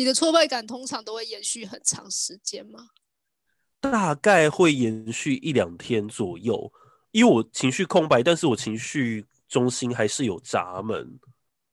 [0.00, 2.88] 你的挫败感通常都会延续很长时间吗？
[3.82, 6.72] 大概会延续一两天左右，
[7.10, 11.20] 因为我情绪空白，但是我情绪中心还是有闸门。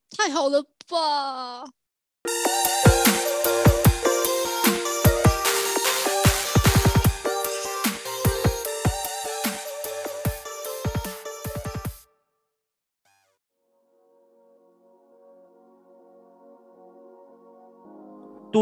[0.09, 1.63] 太好了吧！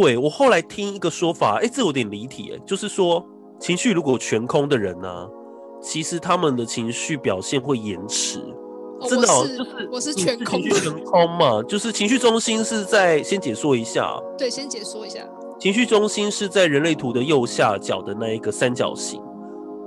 [0.01, 3.25] 对我后来听一个说法，哎，这有点离题，哎，就是说
[3.59, 5.27] 情绪如果全空的人呢，
[5.81, 8.41] 其实他们的情绪表现会延迟。
[9.07, 14.17] 真的，就是我是全空，全空嘛，就是情绪中心是在先解说一下。
[14.37, 15.19] 对，先解说一下，
[15.59, 19.21] 情绪中心是在人类图的右下角的那一个三角形。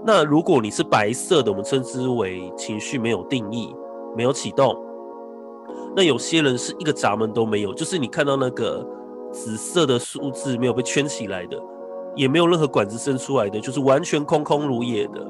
[0.07, 3.75] 那如果你是白色的，我们称之为情绪没有定义，
[4.17, 4.77] 没有启动。
[5.97, 8.87] 那有些人是一个闸门都没有，就是你看到那个。
[9.33, 11.61] 紫色的数字没有被圈起来的，
[12.17, 15.27] 也没有任何管子伸出来的，就是完全空空如也的，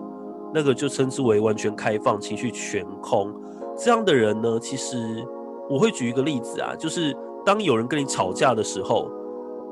[0.55, 3.35] 那个就称之为完全开放，情绪全空。
[3.77, 5.25] 这样的人呢，其实
[5.69, 9.11] 我会举一个例子啊，就是当有人跟你吵架的时候，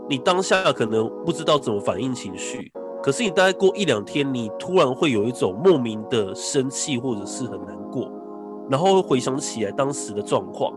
[0.09, 2.71] 你当下可能不知道怎么反应情绪，
[3.03, 8.11] 可是你大概过一两天，你突然会有一种莫名的生气或者是很难过，
[8.71, 10.73] 然后回想起来当时的状况。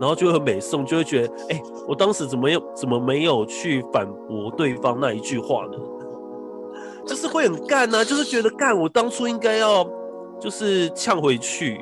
[0.00, 5.78] 然后就会很美颂，就会觉得，哎，我当时怎么有怎么没有去反驳对方那一句话呢？
[7.06, 9.86] 就是会很干呢，就是觉得干，我当初应该要
[10.40, 11.80] 就是呛回去。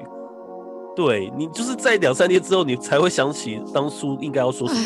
[0.94, 4.80] 对你，就是在两三天之后，你才会想起当初应该要说什么。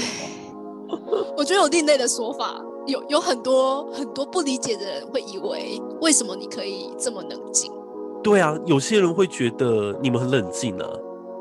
[1.37, 7.73] 我觉得有另类的说法，有有很多很多不理解的人会以为，为什么你可以这么冷静？
[8.23, 10.89] 对啊，有些人会觉得你们很冷静啊。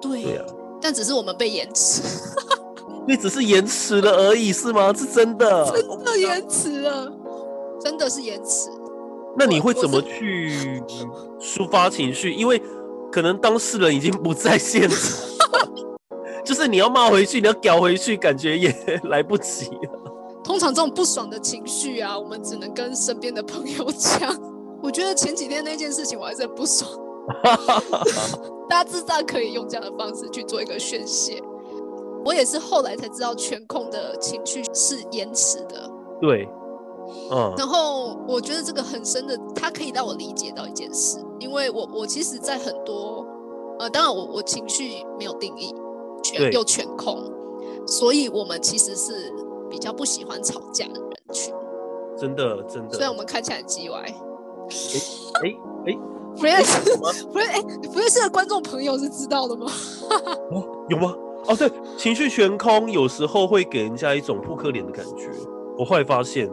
[0.01, 0.45] 对，对啊。
[0.85, 1.99] 但只是我们被延迟，
[3.09, 4.93] 你只是延迟了而已，是吗？
[4.93, 7.11] 是真的，真的延迟了，
[7.81, 8.69] 真的是延迟。
[9.35, 10.79] 那你会怎么去
[11.41, 12.31] 抒发情绪？
[12.31, 12.61] 因为
[13.11, 14.99] 可能当事人已经不在现场，
[16.45, 18.71] 就是你要骂回去，你要屌回去，感觉也
[19.05, 19.89] 来不及了。
[20.43, 24.39] 通常这种不爽的情绪啊，我们只能跟身边的朋友讲。
[24.83, 26.87] 我觉得前几天那件事情，我还是很不爽。
[28.75, 31.41] 大致上可以用这样的方式去做一个宣泄。
[32.25, 35.89] 我也是后来才知道，全控的情绪是延迟的。
[36.19, 36.45] 对，
[37.31, 37.53] 嗯。
[37.57, 43.25] 然后我觉得这个很深的，它可以让我理解到一件事，因为我我其实，在很多
[43.79, 45.73] 呃，当然我我情绪没有定义，
[46.21, 47.23] 全又全控，
[47.87, 49.31] 所以我们其实是
[49.69, 51.53] 比较不喜欢吵架的人群。
[52.17, 52.93] 真的，真的。
[52.93, 53.99] 虽然我们看起来很叽歪。
[54.01, 54.13] 哎
[55.43, 55.55] 哎
[55.87, 55.97] 哎。
[56.37, 56.97] 不认识，
[57.31, 57.61] 不认哎，
[57.93, 59.65] 不认识的观众朋友是知道的吗？
[60.51, 61.13] 哦，有吗？
[61.47, 65.29] 哦，对，情绪悬空，有时候会给人家一种扑克脸的感觉。
[65.77, 66.49] 我后来发现，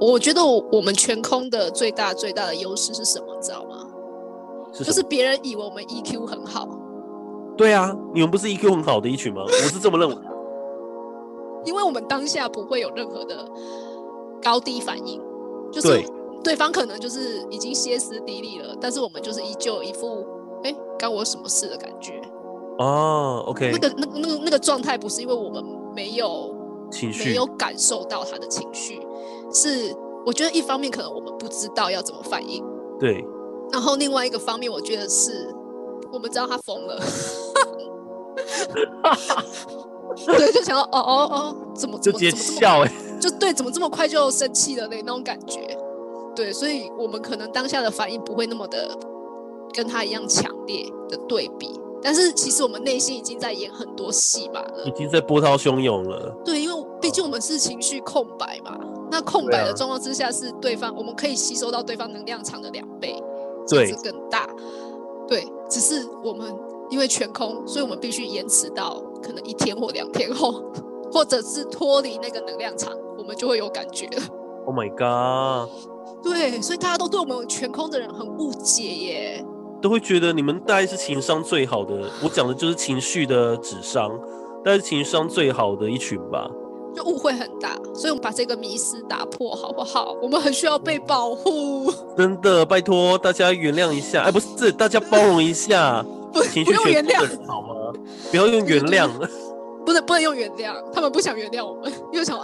[0.00, 3.26] 我觉得我们全空的最大最大的优势是什么？
[3.40, 3.86] 知道吗？
[4.72, 6.68] 就是别人以为我们 EQ 很好。
[7.56, 9.42] 对啊，你们不是 EQ 很好的一群吗？
[9.46, 10.16] 我是这么认为。
[11.64, 13.48] 因为我们当下不会有任何的
[14.42, 15.20] 高低反应，
[15.72, 16.04] 就是。
[16.44, 20.24] 对方可能就是已经歇斯底里了，但是我们就是依旧一副
[20.62, 22.20] 哎，干我什么事的感觉。
[22.78, 26.54] 哦，OK，那个、那、那个、那个状态不是因为我们没有
[26.90, 29.00] 情绪，没有感受到他的情绪，
[29.52, 29.96] 是
[30.26, 32.64] 我觉得一方面可能我们不知道要怎么反应。
[33.00, 33.24] 对。
[33.72, 35.48] 然后另外一个方面，我觉得是
[36.12, 37.00] 我们知道他疯了。
[40.26, 45.76] 对，就想到哦哦哦，怎么就直接笑哎，就对，怎么这么快就生气了那那种感觉。
[46.34, 48.88] 对，所以我们可能当下的反应不会那么的
[49.72, 56.34] 跟他一样强烈的对比，但是其实我们内心已经在演很多戏码了，已经在波涛汹涌了。
[56.44, 58.78] 对，因为毕竟我们是情绪空白嘛，
[59.10, 63.14] 那空白的状况之下是对方，我们可以吸收到对方能量场的两倍，
[63.68, 64.48] 甚至更大。
[65.26, 66.54] 对，只是我们
[66.90, 70.62] 因为全空，所以我们必须延迟到可能一天或两天后，
[71.10, 74.22] 或者是脱离那个能量场，我们就会有感觉了。
[74.66, 75.70] Oh my god！
[76.22, 79.44] 对，所以大家都对我们全空的人很误解耶，
[79.82, 82.10] 都会觉得你们大概是情商最好的。
[82.22, 84.10] 我讲的就是情绪的智商，
[84.64, 86.50] 但是情商最好的一群吧，
[86.94, 87.76] 就误会很大。
[87.92, 90.16] 所以我们把这个迷思打破好不好？
[90.22, 94.22] 我们很需要被保护，真的，拜托大家原谅一下。
[94.22, 96.04] 哎，不是，大家包容一下，
[96.50, 97.68] 情绪不用原谅好吗？
[98.30, 99.08] 不要用原谅，
[99.84, 102.42] 不能不能用原谅，他们不想原谅我们，又想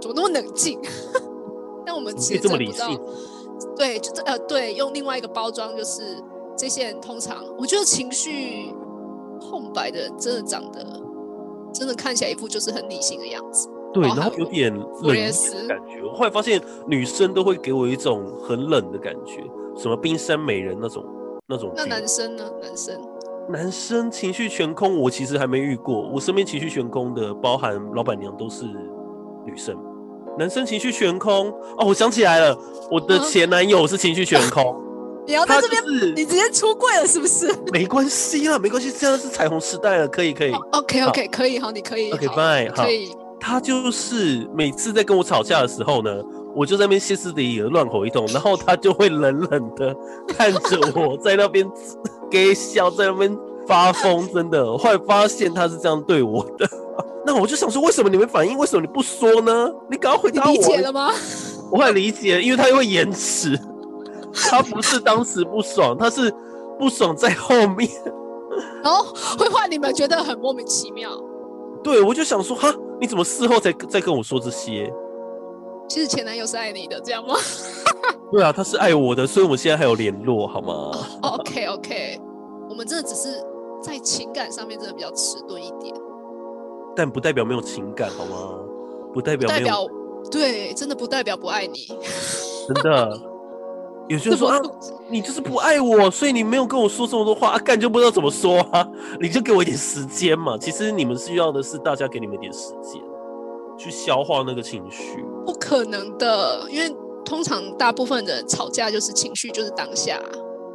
[0.00, 0.78] 怎么那么冷静。
[1.98, 2.88] 但我们其实不知道，
[3.76, 6.02] 对，就呃，对，用另外一个包装，就是
[6.56, 8.72] 这些人通常，我觉得情绪
[9.40, 10.84] 空白的人，真的长得，
[11.72, 13.68] 真的看起来一副就是很理性的样子。
[13.92, 16.02] 对，然后有点冷的感觉。
[16.04, 19.42] 我后来发现女生都会给我一种很冷的感觉，
[19.76, 21.04] 什么冰山美人那种
[21.46, 21.72] 那种。
[21.74, 22.44] 那男生呢？
[22.62, 23.00] 男生？
[23.48, 26.06] 男生情绪全空，我其实还没遇过。
[26.12, 28.66] 我身边情绪全空的，包含老板娘都是
[29.46, 29.74] 女生。
[30.38, 32.56] 男生情绪悬空哦，我想起来了，
[32.90, 34.74] 我的前男友是情绪悬空。
[35.26, 35.82] 你要在这边，
[36.16, 37.54] 你直接出柜了是不是？
[37.70, 40.52] 没关系啦，没关系，现在是彩虹时代了，可以可以。
[40.72, 42.10] OK OK，可以好，你可以。
[42.12, 43.10] OK bye，可以。
[43.38, 46.10] 他就是每次在跟我吵架的时候呢，
[46.56, 49.94] 我就在那边歇斯底里的乱吼一通，然后他就会冷冷的
[50.26, 51.64] 看着我在那边
[52.30, 54.26] 给笑，在那边发疯。
[54.32, 56.66] 真的，后来发现他是这样对我的，
[57.28, 58.56] 那我就想说，为什么你没反应？
[58.56, 59.70] 为什么你不说呢？
[59.90, 60.50] 你赶快回答我。
[60.50, 61.12] 理解了吗？
[61.70, 63.54] 我很理解，因为他又会延迟。
[64.32, 66.32] 他不是当时不爽，他是
[66.78, 67.90] 不爽在后面，
[68.82, 69.04] 然后
[69.38, 71.10] 会换你们觉得很莫名其妙。
[71.84, 74.90] 对，我就想说，哈，你怎么事后才再跟我说这些？
[75.86, 77.34] 其实前男友是爱你的，这样吗？
[78.32, 80.92] 对啊，他是爱我的，所以我们现在还有联络，好吗
[81.22, 82.20] ？OK OK，
[82.70, 83.28] 我们真的只是
[83.82, 85.94] 在情感上面真的比较迟钝一点，
[86.98, 88.58] 但不代表没有情感，好吗？
[89.14, 89.86] 不代表代表
[90.28, 91.86] 对，真的不代表不爱你，
[92.66, 93.20] 真的。
[94.08, 94.58] 也就是说啊，
[95.08, 98.84] 你就是不爱我，所以你没有跟我说这么多话，啊，干就不知道怎么说啊，
[99.20, 100.58] 你就给我一点时间嘛。
[100.58, 103.00] 其实你们需要的是大家给你们一点时间，
[103.76, 105.24] 去消化那个情绪。
[105.46, 106.92] 不可能的，因为
[107.24, 110.18] 通常大部分人吵架就是情绪就是当下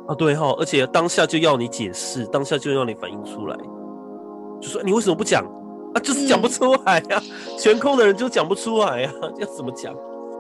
[0.08, 3.58] 啊，对哈，而且当下就要你解释，当下就要你反应出来，
[4.62, 5.44] 就说你为什么不讲
[5.94, 6.00] 啊？
[6.02, 7.22] 就是讲不出来呀，
[7.58, 9.96] 全空的人就讲不出来呀，要怎么讲？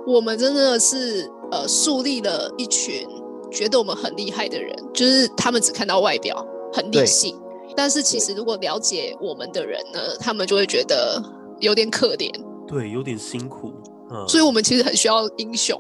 [0.06, 3.08] 我们真的是呃树立了一群
[3.52, 7.40] 觉得我们很厉害的人，就是他们只看到外表很理性，
[7.76, 11.22] 但是其实如果了解我们的人呢，他们就会觉得
[11.60, 12.32] 有点可怜，
[12.68, 13.72] 对，有点辛苦，
[14.12, 15.80] 嗯，所以我们其实很需要英雄。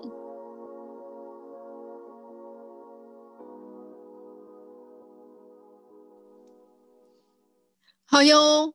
[8.05, 8.71] 好哟，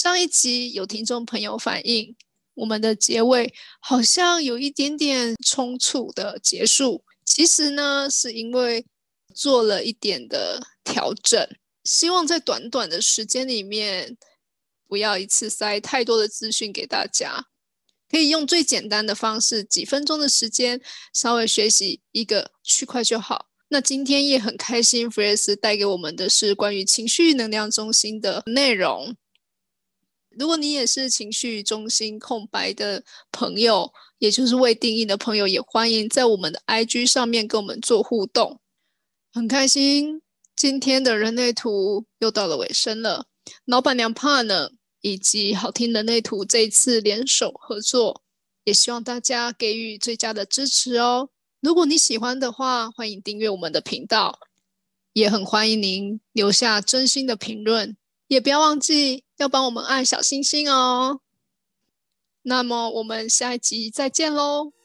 [0.00, 2.14] 上一集有听众朋友反映。
[2.54, 8.86] 我们的结尾好像有一点点冲促的结束，其实呢，是因为
[9.34, 11.44] 做了一点的调整，
[11.82, 14.16] 希望在短短的时间里面，
[14.86, 17.46] 不要一次塞太多的资讯给大家，
[18.08, 20.80] 可以用最简单的方式，几分钟的时间，
[21.12, 23.46] 稍微学习一个区块就好。
[23.70, 29.16] 那今天也很开心 f r e s 带给我们的是关于情绪能量中心的内容。
[30.38, 33.02] 如果你也是情绪中心空白的
[33.32, 38.60] 朋友，也就是未定义的朋友，也欢迎在我们的 IG 上面跟我们做互动。
[39.32, 40.22] 很开心，
[40.54, 43.26] 今天的人类图又到了尾声了。
[43.64, 44.70] 老板娘帕呢
[45.00, 48.22] 以及好听人类图这一次联手合作，
[48.62, 51.30] 也希望大家给予最佳的支持哦。
[51.60, 54.38] 如果你喜欢的话，欢迎订阅我们的频道，
[55.14, 57.96] 也很欢迎您留下真心的评论。
[58.28, 61.20] 也不要忘记要帮我们按小星星哦。
[62.42, 64.77] 那么我们下一集再见喽。